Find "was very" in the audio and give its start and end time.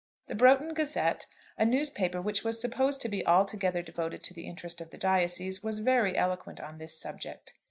5.61-6.17